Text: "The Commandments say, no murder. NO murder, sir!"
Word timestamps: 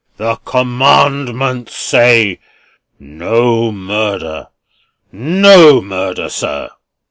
"The 0.17 0.37
Commandments 0.37 1.75
say, 1.77 2.39
no 2.97 3.71
murder. 3.71 4.47
NO 5.11 5.79
murder, 5.79 6.27
sir!" 6.27 6.71